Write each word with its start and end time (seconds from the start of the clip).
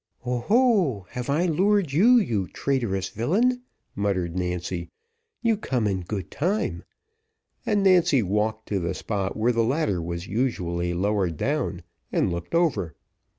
"Oh, 0.25 0.39
ho! 0.39 1.05
have 1.11 1.29
I 1.29 1.45
lured 1.45 1.91
you, 1.93 2.13
you 2.17 2.47
traitorous 2.47 3.09
villain?" 3.09 3.61
muttered 3.95 4.35
Nancy, 4.35 4.89
"you 5.43 5.55
come 5.55 5.85
in 5.85 6.01
good 6.01 6.31
time:" 6.31 6.83
and 7.67 7.83
Nancy 7.83 8.23
walked 8.23 8.67
to 8.69 8.79
the 8.79 8.95
spot 8.95 9.37
where 9.37 9.51
the 9.51 9.63
ladder 9.63 10.01
was 10.01 10.25
usually 10.25 10.95
lowered 10.95 11.37
down, 11.37 11.83
and 12.11 12.31
looked 12.31 12.55
over. 12.55 12.95